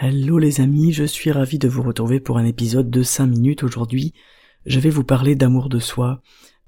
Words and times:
Hello 0.00 0.38
les 0.38 0.60
amis, 0.60 0.92
je 0.92 1.04
suis 1.04 1.30
ravi 1.30 1.58
de 1.58 1.68
vous 1.68 1.82
retrouver 1.82 2.18
pour 2.18 2.38
un 2.38 2.44
épisode 2.44 2.90
de 2.90 3.02
5 3.02 3.26
minutes 3.26 3.62
aujourd'hui. 3.62 4.14
Je 4.64 4.80
vais 4.80 4.90
vous 4.90 5.04
parler 5.04 5.36
d'amour 5.36 5.68
de 5.68 5.78
soi, 5.78 6.22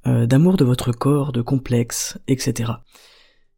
euh, 0.06 0.26
d'amour 0.26 0.56
de 0.56 0.64
votre 0.64 0.92
corps, 0.92 1.32
de 1.32 1.40
complexe, 1.40 2.18
etc. 2.28 2.72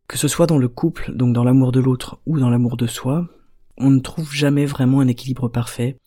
Que 0.07 0.17
ce 0.17 0.29
soit 0.29 0.47
dans 0.47 0.57
le 0.57 0.69
couple, 0.69 1.13
donc 1.15 1.35
dans 1.35 1.45
l'amour 1.45 1.73
de 1.73 1.81
l'autre 1.81 2.21
ou 2.27 2.39
dans 2.39 2.49
l'amour 2.49 2.77
de 2.77 2.87
soi, 2.87 3.27
on 3.77 3.91
ne 3.91 3.99
trouve 3.99 4.33
jamais 4.33 4.67
vraiment 4.67 5.01
un 5.01 5.09
équilibre 5.09 5.49
parfait, 5.49 5.99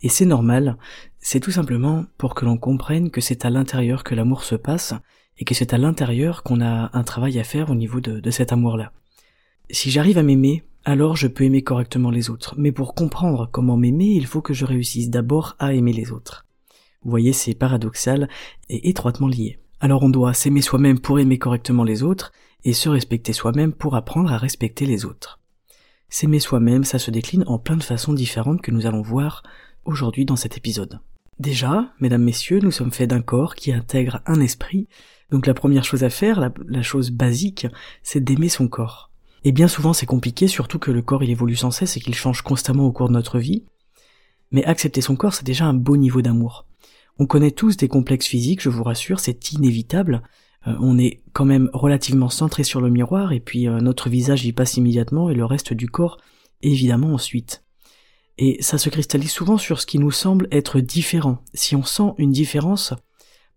et 0.00 0.08
c'est 0.08 0.24
normal, 0.24 0.78
c'est 1.18 1.40
tout 1.40 1.50
simplement 1.50 2.06
pour 2.18 2.34
que 2.34 2.44
l'on 2.44 2.56
comprenne 2.56 3.10
que 3.10 3.20
c'est 3.20 3.44
à 3.44 3.50
l'intérieur 3.50 4.04
que 4.04 4.14
l'amour 4.14 4.44
se 4.44 4.54
passe, 4.54 4.94
et 5.38 5.44
que 5.44 5.54
c'est 5.54 5.74
à 5.74 5.78
l'intérieur 5.78 6.44
qu'on 6.44 6.60
a 6.60 6.96
un 6.96 7.02
travail 7.02 7.38
à 7.38 7.44
faire 7.44 7.68
au 7.70 7.74
niveau 7.74 8.00
de, 8.00 8.20
de 8.20 8.30
cet 8.30 8.52
amour-là. 8.52 8.92
Si 9.70 9.90
j'arrive 9.90 10.18
à 10.18 10.22
m'aimer, 10.22 10.62
alors 10.88 11.16
je 11.16 11.26
peux 11.26 11.44
aimer 11.44 11.60
correctement 11.60 12.10
les 12.10 12.30
autres. 12.30 12.54
Mais 12.56 12.72
pour 12.72 12.94
comprendre 12.94 13.46
comment 13.52 13.76
m'aimer, 13.76 14.06
il 14.06 14.26
faut 14.26 14.40
que 14.40 14.54
je 14.54 14.64
réussisse 14.64 15.10
d'abord 15.10 15.54
à 15.58 15.74
aimer 15.74 15.92
les 15.92 16.12
autres. 16.12 16.46
Vous 17.02 17.10
voyez, 17.10 17.34
c'est 17.34 17.52
paradoxal 17.52 18.26
et 18.70 18.88
étroitement 18.88 19.28
lié. 19.28 19.58
Alors 19.80 20.02
on 20.02 20.08
doit 20.08 20.32
s'aimer 20.32 20.62
soi-même 20.62 20.98
pour 20.98 21.18
aimer 21.18 21.38
correctement 21.38 21.84
les 21.84 22.02
autres, 22.02 22.32
et 22.64 22.72
se 22.72 22.88
respecter 22.88 23.34
soi-même 23.34 23.74
pour 23.74 23.96
apprendre 23.96 24.32
à 24.32 24.38
respecter 24.38 24.86
les 24.86 25.04
autres. 25.04 25.38
S'aimer 26.08 26.40
soi-même, 26.40 26.84
ça 26.84 26.98
se 26.98 27.10
décline 27.10 27.44
en 27.46 27.58
plein 27.58 27.76
de 27.76 27.84
façons 27.84 28.14
différentes 28.14 28.62
que 28.62 28.70
nous 28.70 28.86
allons 28.86 29.02
voir 29.02 29.42
aujourd'hui 29.84 30.24
dans 30.24 30.36
cet 30.36 30.56
épisode. 30.56 31.00
Déjà, 31.38 31.92
mesdames, 32.00 32.24
messieurs, 32.24 32.60
nous 32.62 32.72
sommes 32.72 32.92
faits 32.92 33.10
d'un 33.10 33.20
corps 33.20 33.54
qui 33.56 33.72
intègre 33.72 34.22
un 34.24 34.40
esprit, 34.40 34.88
donc 35.30 35.46
la 35.46 35.54
première 35.54 35.84
chose 35.84 36.02
à 36.02 36.10
faire, 36.10 36.50
la, 36.66 36.82
chose 36.82 37.10
basique, 37.10 37.66
c'est 38.02 38.24
d'aimer 38.24 38.48
son 38.48 38.68
corps. 38.68 39.07
Et 39.44 39.52
bien 39.52 39.68
souvent 39.68 39.92
c'est 39.92 40.06
compliqué, 40.06 40.48
surtout 40.48 40.78
que 40.78 40.90
le 40.90 41.02
corps 41.02 41.22
il 41.22 41.30
évolue 41.30 41.56
sans 41.56 41.70
cesse 41.70 41.96
et 41.96 42.00
qu'il 42.00 42.14
change 42.14 42.42
constamment 42.42 42.84
au 42.84 42.92
cours 42.92 43.08
de 43.08 43.14
notre 43.14 43.38
vie. 43.38 43.64
Mais 44.50 44.64
accepter 44.64 45.00
son 45.00 45.16
corps 45.16 45.34
c'est 45.34 45.46
déjà 45.46 45.66
un 45.66 45.74
beau 45.74 45.96
niveau 45.96 46.22
d'amour. 46.22 46.66
On 47.18 47.26
connaît 47.26 47.50
tous 47.50 47.76
des 47.76 47.88
complexes 47.88 48.26
physiques, 48.26 48.62
je 48.62 48.68
vous 48.68 48.84
rassure, 48.84 49.20
c'est 49.20 49.52
inévitable. 49.52 50.22
Euh, 50.66 50.76
on 50.80 50.98
est 50.98 51.22
quand 51.32 51.44
même 51.44 51.70
relativement 51.72 52.28
centré 52.28 52.62
sur 52.62 52.80
le 52.80 52.90
miroir 52.90 53.32
et 53.32 53.40
puis 53.40 53.68
euh, 53.68 53.80
notre 53.80 54.08
visage 54.08 54.44
y 54.44 54.52
passe 54.52 54.76
immédiatement 54.76 55.30
et 55.30 55.34
le 55.34 55.44
reste 55.44 55.72
du 55.72 55.88
corps 55.88 56.18
évidemment 56.62 57.12
ensuite. 57.12 57.64
Et 58.38 58.56
ça 58.60 58.78
se 58.78 58.88
cristallise 58.88 59.32
souvent 59.32 59.58
sur 59.58 59.80
ce 59.80 59.86
qui 59.86 59.98
nous 59.98 60.12
semble 60.12 60.46
être 60.52 60.80
différent. 60.80 61.42
Si 61.54 61.74
on 61.74 61.82
sent 61.82 62.14
une 62.18 62.30
différence, 62.30 62.94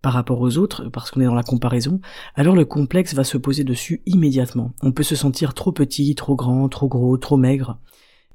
par 0.02 0.14
rapport 0.14 0.42
aux 0.42 0.58
autres, 0.58 0.90
parce 0.90 1.12
qu'on 1.12 1.22
est 1.22 1.26
dans 1.26 1.36
la 1.36 1.44
comparaison, 1.44 2.02
alors 2.36 2.56
le 2.56 2.66
complexe 2.66 3.14
va 3.14 3.24
se 3.24 3.38
poser 3.38 3.64
dessus 3.64 4.02
immédiatement. 4.06 4.74
On 4.82 4.92
peut 4.92 5.04
se 5.04 5.16
sentir 5.16 5.54
trop 5.54 5.72
petit, 5.72 6.16
trop 6.16 6.36
grand, 6.36 6.68
trop 6.70 6.88
gros, 6.88 7.18
trop 7.18 7.38
maigre. 7.38 7.78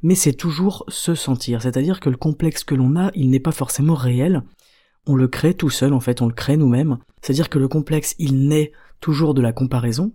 Mais 0.03 0.15
c'est 0.15 0.35
toujours 0.35 0.85
se 0.89 1.15
sentir, 1.15 1.63
c'est-à-dire 1.63 2.01
que 2.01 2.11
le 2.11 2.17
complexe 2.17 2.63
que 2.63 2.75
l'on 2.75 2.97
a, 2.97 3.11
il 3.15 3.31
n'est 3.31 3.41
pas 3.41 3.53
forcément 3.53 3.95
réel. 3.95 4.43
On 5.07 5.15
le 5.15 5.29
crée 5.29 5.55
tout 5.55 5.71
seul, 5.71 5.93
en 5.93 6.01
fait, 6.01 6.23
on 6.23 6.27
le 6.27 6.35
crée 6.35 6.57
nous-mêmes. 6.57 6.99
C'est-à-dire 7.23 7.49
que 7.49 7.59
le 7.59 7.69
complexe, 7.69 8.15
il 8.19 8.47
naît 8.47 8.73
toujours 9.01 9.35
de 9.35 9.43
la 9.43 9.53
comparaison, 9.53 10.13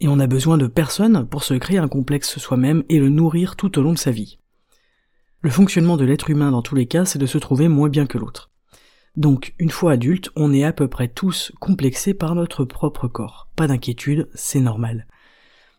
et 0.00 0.08
on 0.08 0.18
a 0.18 0.26
besoin 0.26 0.58
de 0.58 0.66
personne 0.66 1.26
pour 1.26 1.44
se 1.44 1.54
créer 1.54 1.78
un 1.78 1.88
complexe 1.88 2.38
soi-même 2.38 2.82
et 2.88 2.98
le 2.98 3.08
nourrir 3.08 3.56
tout 3.56 3.78
au 3.78 3.82
long 3.82 3.92
de 3.92 3.98
sa 3.98 4.10
vie. 4.10 4.38
Le 5.40 5.50
fonctionnement 5.50 5.96
de 5.96 6.04
l'être 6.04 6.30
humain 6.30 6.50
dans 6.50 6.62
tous 6.62 6.74
les 6.74 6.86
cas, 6.86 7.04
c'est 7.04 7.18
de 7.18 7.26
se 7.26 7.38
trouver 7.38 7.68
moins 7.68 7.88
bien 7.88 8.06
que 8.06 8.18
l'autre. 8.18 8.51
Donc, 9.16 9.54
une 9.58 9.70
fois 9.70 9.92
adulte, 9.92 10.30
on 10.36 10.52
est 10.54 10.64
à 10.64 10.72
peu 10.72 10.88
près 10.88 11.08
tous 11.08 11.52
complexés 11.60 12.14
par 12.14 12.34
notre 12.34 12.64
propre 12.64 13.08
corps. 13.08 13.48
Pas 13.56 13.66
d'inquiétude, 13.66 14.28
c'est 14.34 14.60
normal. 14.60 15.06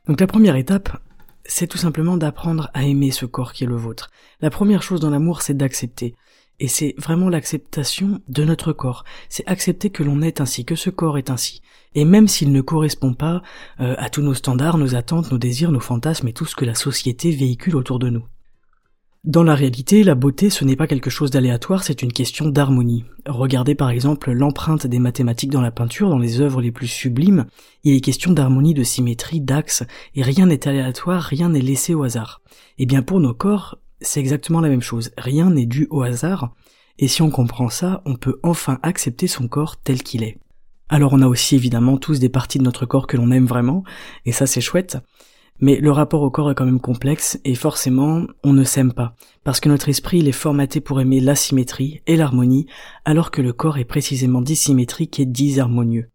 Donc 0.08 0.20
la 0.20 0.28
première 0.28 0.56
étape, 0.56 1.02
c'est 1.46 1.68
tout 1.68 1.78
simplement 1.78 2.18
d'apprendre 2.18 2.70
à 2.74 2.84
aimer 2.84 3.12
ce 3.12 3.26
corps 3.26 3.54
qui 3.54 3.64
est 3.64 3.68
le 3.68 3.76
vôtre. 3.76 4.12
La 4.42 4.50
première 4.50 4.84
chose 4.84 5.00
dans 5.00 5.10
l'amour, 5.10 5.42
c'est 5.42 5.56
d'accepter. 5.56 6.16
Et 6.60 6.68
c'est 6.68 6.94
vraiment 6.98 7.30
l'acceptation 7.30 8.22
de 8.28 8.44
notre 8.44 8.74
corps. 8.74 9.04
C'est 9.30 9.48
accepter 9.48 9.90
que 9.90 10.04
l'on 10.04 10.22
est 10.22 10.40
ainsi, 10.40 10.66
que 10.66 10.76
ce 10.76 10.90
corps 10.90 11.18
est 11.18 11.30
ainsi. 11.30 11.62
Et 11.96 12.06
même 12.06 12.28
s'il 12.28 12.52
ne 12.52 12.62
correspond 12.62 13.14
pas 13.14 13.42
euh, 13.80 13.96
à 13.98 14.10
tous 14.10 14.22
nos 14.22 14.34
standards, 14.34 14.78
nos 14.78 14.96
attentes, 14.96 15.32
nos 15.32 15.38
désirs, 15.38 15.72
nos 15.72 15.80
fantasmes 15.80 16.28
et 16.28 16.34
tout 16.34 16.46
ce 16.46 16.56
que 16.56 16.66
la 16.66 16.76
société 16.76 17.32
véhicule 17.32 17.76
autour 17.76 17.98
de 17.98 18.10
nous. 18.10 18.26
Dans 19.23 19.44
la 19.44 19.56
réalité, 19.56 20.03
la 20.03 20.16
beauté, 20.16 20.50
ce 20.50 20.66
n'est 20.66 20.75
pas 20.75 20.85
quelque 20.85 21.09
chose 21.09 21.31
d'aléatoire, 21.31 21.85
c'est 21.85 22.01
une 22.01 22.11
question 22.11 22.50
d'harmonie. 22.50 23.06
Regardez 23.25 23.73
par 23.73 23.89
exemple 23.89 24.34
l'empreinte 24.34 24.85
des 24.85 25.00
mathématiques 25.00 25.51
dans 25.51 25.61
la 25.61 25.72
peinture, 25.72 26.09
dans 26.09 26.17
les 26.17 26.41
œuvres 26.41 26.61
les 26.61 26.73
plus 26.73 26.88
sublimes, 26.88 27.45
il 27.85 27.95
est 27.95 28.01
question 28.01 28.34
d'harmonie, 28.34 28.73
de 28.73 28.84
symétrie, 28.84 29.39
d'axe, 29.39 29.85
et 30.13 30.23
rien 30.23 30.47
n'est 30.47 30.67
aléatoire, 30.67 31.22
rien 31.22 31.47
n'est 31.47 31.61
laissé 31.61 31.94
au 31.94 32.03
hasard. 32.03 32.41
Eh 32.79 32.85
bien 32.85 33.01
pour 33.01 33.22
nos 33.22 33.34
corps, 33.34 33.78
c'est 34.01 34.19
exactement 34.19 34.59
la 34.59 34.67
même 34.67 34.81
chose, 34.81 35.11
rien 35.17 35.50
n'est 35.51 35.67
dû 35.67 35.88
au 35.90 36.01
hasard, 36.01 36.53
et 37.00 37.07
si 37.07 37.22
on 37.22 37.31
comprend 37.31 37.69
ça, 37.69 38.01
on 38.05 38.16
peut 38.16 38.41
enfin 38.44 38.78
accepter 38.84 39.28
son 39.28 39.47
corps 39.47 39.78
tel 39.78 40.03
qu'il 40.03 40.23
est. 40.23 40.38
Alors 40.90 41.13
on 41.13 41.22
a 41.22 41.28
aussi 41.28 41.55
évidemment 41.55 41.95
tous 41.95 42.19
des 42.19 42.28
parties 42.28 42.57
de 42.57 42.63
notre 42.63 42.85
corps 42.85 43.07
que 43.07 43.16
l'on 43.16 43.31
aime 43.31 43.45
vraiment, 43.45 43.85
et 44.25 44.34
ça 44.34 44.47
c'est 44.47 44.59
chouette, 44.59 44.97
mais 45.59 45.80
le 45.80 45.91
rapport 45.91 46.22
au 46.22 46.30
corps 46.30 46.52
est 46.52 46.56
quand 46.56 46.66
même 46.66 46.80
complexe 46.80 47.40
et 47.46 47.56
forcément 47.56 48.25
on 48.44 48.53
ne 48.53 48.64
s'aime 48.64 48.94
pas, 48.94 49.16
parce 49.44 49.59
que 49.59 49.69
notre 49.69 49.90
esprit 49.90 50.19
il 50.19 50.28
est 50.28 50.31
formaté 50.31 50.81
pour 50.81 51.00
aimer 51.00 51.19
la 51.19 51.36
symétrie 51.36 52.02
et 52.08 52.16
l'harmonie, 52.16 52.68
alors 53.06 53.31
que 53.31 53.41
le 53.41 53.53
corps 53.53 53.78
est 53.78 53.86
précisément 53.86 54.41
dissymétrique 54.41 55.19
et 55.19 55.25
disharmonieux. 55.25 56.09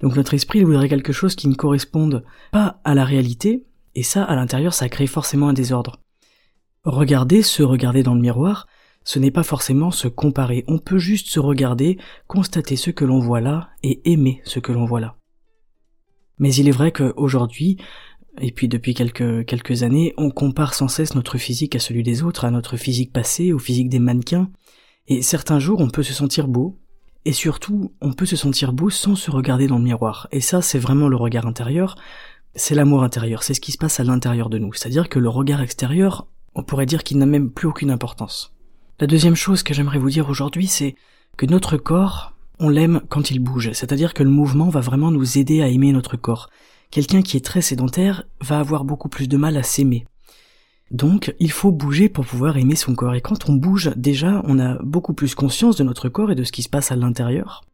Donc 0.00 0.16
notre 0.16 0.34
esprit 0.34 0.62
voudrait 0.62 0.88
quelque 0.88 1.12
chose 1.12 1.34
qui 1.34 1.48
ne 1.48 1.54
corresponde 1.54 2.24
pas 2.52 2.80
à 2.84 2.94
la 2.94 3.04
réalité, 3.04 3.64
et 3.94 4.02
ça 4.02 4.24
à 4.24 4.34
l'intérieur 4.34 4.74
ça 4.74 4.88
crée 4.88 5.06
forcément 5.06 5.48
un 5.48 5.52
désordre. 5.52 6.00
Regarder, 6.84 7.42
se 7.42 7.62
regarder 7.62 8.02
dans 8.02 8.14
le 8.14 8.20
miroir, 8.20 8.66
ce 9.04 9.18
n'est 9.18 9.30
pas 9.30 9.42
forcément 9.42 9.90
se 9.90 10.08
comparer, 10.08 10.64
on 10.66 10.78
peut 10.78 10.98
juste 10.98 11.28
se 11.28 11.40
regarder, 11.40 11.98
constater 12.26 12.76
ce 12.76 12.90
que 12.90 13.04
l'on 13.04 13.18
voit 13.18 13.40
là 13.40 13.68
et 13.82 14.00
aimer 14.10 14.40
ce 14.44 14.58
que 14.58 14.72
l'on 14.72 14.84
voit 14.84 15.00
là. 15.00 15.16
Mais 16.38 16.54
il 16.54 16.68
est 16.68 16.72
vrai 16.72 16.90
qu'aujourd'hui, 16.90 17.78
et 18.40 18.52
puis 18.52 18.68
depuis 18.68 18.94
quelques, 18.94 19.44
quelques 19.46 19.82
années, 19.82 20.14
on 20.16 20.30
compare 20.30 20.74
sans 20.74 20.88
cesse 20.88 21.14
notre 21.14 21.38
physique 21.38 21.76
à 21.76 21.78
celui 21.78 22.02
des 22.02 22.22
autres, 22.22 22.44
à 22.44 22.50
notre 22.50 22.76
physique 22.76 23.12
passé, 23.12 23.52
au 23.52 23.58
physique 23.58 23.88
des 23.88 23.98
mannequins, 23.98 24.50
et 25.06 25.22
certains 25.22 25.58
jours 25.58 25.80
on 25.80 25.90
peut 25.90 26.02
se 26.02 26.12
sentir 26.12 26.48
beau, 26.48 26.78
et 27.24 27.32
surtout 27.32 27.92
on 28.00 28.12
peut 28.12 28.26
se 28.26 28.36
sentir 28.36 28.72
beau 28.72 28.90
sans 28.90 29.16
se 29.16 29.30
regarder 29.30 29.66
dans 29.66 29.78
le 29.78 29.84
miroir, 29.84 30.28
et 30.32 30.40
ça 30.40 30.62
c'est 30.62 30.78
vraiment 30.78 31.08
le 31.08 31.16
regard 31.16 31.46
intérieur, 31.46 31.96
c'est 32.54 32.74
l'amour 32.74 33.02
intérieur, 33.02 33.42
c'est 33.42 33.54
ce 33.54 33.60
qui 33.60 33.72
se 33.72 33.78
passe 33.78 34.00
à 34.00 34.04
l'intérieur 34.04 34.50
de 34.50 34.58
nous, 34.58 34.72
c'est-à-dire 34.72 35.08
que 35.08 35.18
le 35.18 35.28
regard 35.28 35.60
extérieur, 35.60 36.26
on 36.54 36.62
pourrait 36.62 36.86
dire 36.86 37.02
qu'il 37.02 37.18
n'a 37.18 37.26
même 37.26 37.50
plus 37.50 37.68
aucune 37.68 37.90
importance. 37.90 38.52
La 39.00 39.06
deuxième 39.08 39.34
chose 39.34 39.64
que 39.64 39.74
j'aimerais 39.74 39.98
vous 39.98 40.10
dire 40.10 40.28
aujourd'hui, 40.28 40.68
c'est 40.68 40.94
que 41.36 41.46
notre 41.46 41.76
corps, 41.76 42.32
on 42.60 42.68
l'aime 42.68 43.00
quand 43.08 43.30
il 43.32 43.40
bouge, 43.40 43.72
c'est-à-dire 43.72 44.14
que 44.14 44.22
le 44.22 44.30
mouvement 44.30 44.68
va 44.68 44.80
vraiment 44.80 45.10
nous 45.10 45.38
aider 45.38 45.62
à 45.62 45.68
aimer 45.68 45.90
notre 45.90 46.16
corps. 46.16 46.48
Quelqu'un 46.94 47.22
qui 47.22 47.36
est 47.36 47.44
très 47.44 47.60
sédentaire 47.60 48.22
va 48.40 48.60
avoir 48.60 48.84
beaucoup 48.84 49.08
plus 49.08 49.26
de 49.26 49.36
mal 49.36 49.56
à 49.56 49.64
s'aimer. 49.64 50.06
Donc, 50.92 51.34
il 51.40 51.50
faut 51.50 51.72
bouger 51.72 52.08
pour 52.08 52.24
pouvoir 52.24 52.56
aimer 52.56 52.76
son 52.76 52.94
corps. 52.94 53.16
Et 53.16 53.20
quand 53.20 53.50
on 53.50 53.54
bouge, 53.54 53.90
déjà, 53.96 54.42
on 54.44 54.60
a 54.60 54.80
beaucoup 54.80 55.12
plus 55.12 55.34
conscience 55.34 55.74
de 55.74 55.82
notre 55.82 56.08
corps 56.08 56.30
et 56.30 56.36
de 56.36 56.44
ce 56.44 56.52
qui 56.52 56.62
se 56.62 56.68
passe 56.68 56.92
à 56.92 56.96
l'intérieur. 56.96 57.64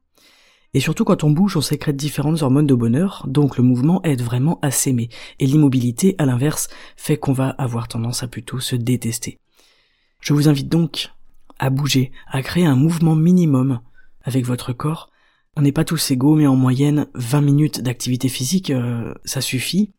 Et 0.73 0.81
surtout, 0.81 1.05
quand 1.05 1.23
on 1.23 1.33
bouge, 1.33 1.55
on 1.59 1.61
sécrète 1.61 1.97
différentes 1.97 2.41
hormones 2.41 2.67
de 2.67 2.75
bonheur, 2.75 3.27
donc 3.29 3.59
le 3.59 3.63
mouvement 3.63 4.03
aide 4.05 4.23
vraiment 4.23 4.59
à 4.63 4.71
s'aimer. 4.71 5.11
Et 5.39 5.45
l'immobilité, 5.45 6.15
à 6.17 6.25
l'inverse, 6.25 6.71
fait 6.97 7.19
qu'on 7.19 7.35
va 7.35 7.51
avoir 7.51 7.89
tendance 7.89 8.23
à 8.23 8.27
plutôt 8.27 8.59
se 8.59 8.75
détester. 8.75 9.37
Je 10.21 10.33
vous 10.33 10.49
invite 10.49 10.71
donc 10.71 11.11
à 11.59 11.69
bouger, 11.69 12.11
à 12.27 12.41
créer 12.41 12.65
un 12.65 12.75
mouvement 12.75 13.17
minimum 13.17 13.81
avec 14.23 14.47
votre 14.47 14.73
corps 14.73 15.11
on 15.57 15.63
n'est 15.63 15.73
pas 15.73 15.85
tous 15.85 16.11
égaux, 16.11 16.37
mais 16.37 16.47
en 16.47 16.57
moyenne, 16.57 17.07
20 17.15 17.41
minutes 17.41 17.81
d'activité 17.81 18.29
physique, 18.29 18.71
euh, 18.71 19.13
ça 19.25 19.41
suffit. 19.41 19.93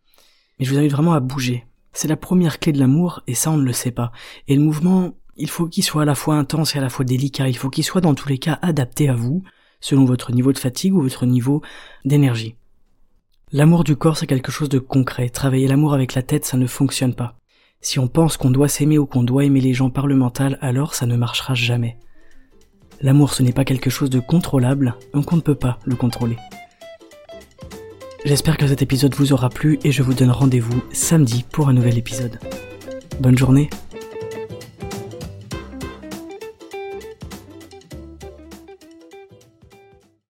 Mais 0.59 0.65
je 0.65 0.71
vous 0.71 0.77
invite 0.77 0.91
vraiment 0.91 1.13
à 1.13 1.19
bouger. 1.19 1.65
C'est 1.93 2.07
la 2.07 2.15
première 2.15 2.59
clé 2.59 2.71
de 2.71 2.79
l'amour, 2.79 3.21
et 3.27 3.35
ça 3.35 3.51
on 3.51 3.57
ne 3.57 3.65
le 3.65 3.73
sait 3.73 3.91
pas. 3.91 4.11
Et 4.47 4.55
le 4.55 4.61
mouvement, 4.61 5.13
il 5.35 5.49
faut 5.49 5.67
qu'il 5.67 5.83
soit 5.83 6.03
à 6.03 6.05
la 6.05 6.15
fois 6.15 6.35
intense 6.35 6.75
et 6.75 6.79
à 6.79 6.81
la 6.81 6.89
fois 6.89 7.03
délicat. 7.05 7.49
Il 7.49 7.57
faut 7.57 7.69
qu'il 7.69 7.83
soit 7.83 8.01
dans 8.01 8.15
tous 8.15 8.29
les 8.29 8.37
cas 8.37 8.59
adapté 8.61 9.09
à 9.09 9.13
vous, 9.13 9.43
selon 9.81 10.05
votre 10.05 10.31
niveau 10.31 10.53
de 10.53 10.57
fatigue 10.57 10.95
ou 10.95 11.01
votre 11.01 11.25
niveau 11.25 11.61
d'énergie. 12.05 12.55
L'amour 13.51 13.83
du 13.83 13.97
corps, 13.97 14.17
c'est 14.17 14.27
quelque 14.27 14.51
chose 14.51 14.69
de 14.69 14.79
concret. 14.79 15.29
Travailler 15.29 15.67
l'amour 15.67 15.93
avec 15.93 16.13
la 16.13 16.21
tête, 16.21 16.45
ça 16.45 16.55
ne 16.55 16.67
fonctionne 16.67 17.13
pas. 17.13 17.37
Si 17.81 17.99
on 17.99 18.07
pense 18.07 18.37
qu'on 18.37 18.51
doit 18.51 18.69
s'aimer 18.69 18.97
ou 18.97 19.05
qu'on 19.05 19.23
doit 19.23 19.43
aimer 19.43 19.59
les 19.59 19.73
gens 19.73 19.89
par 19.89 20.07
le 20.07 20.15
mental, 20.15 20.57
alors 20.61 20.95
ça 20.95 21.05
ne 21.05 21.17
marchera 21.17 21.55
jamais. 21.55 21.97
L'amour, 23.01 23.33
ce 23.33 23.41
n'est 23.41 23.51
pas 23.51 23.65
quelque 23.65 23.89
chose 23.89 24.11
de 24.11 24.19
contrôlable, 24.19 24.95
donc 25.13 25.33
on 25.33 25.35
ne 25.35 25.41
peut 25.41 25.55
pas 25.55 25.79
le 25.85 25.95
contrôler. 25.95 26.37
J'espère 28.25 28.57
que 28.57 28.67
cet 28.67 28.83
épisode 28.83 29.15
vous 29.15 29.33
aura 29.33 29.49
plu 29.49 29.79
et 29.83 29.91
je 29.91 30.03
vous 30.03 30.13
donne 30.13 30.29
rendez-vous 30.29 30.83
samedi 30.91 31.43
pour 31.51 31.69
un 31.69 31.73
nouvel 31.73 31.97
épisode. 31.97 32.37
Bonne 33.19 33.37
journée 33.37 33.69